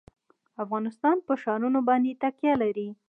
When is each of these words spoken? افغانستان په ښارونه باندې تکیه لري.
افغانستان 0.63 1.17
په 1.27 1.33
ښارونه 1.41 1.79
باندې 1.89 2.17
تکیه 2.21 2.53
لري. 2.61 2.87